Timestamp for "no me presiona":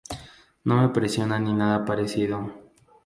0.69-1.37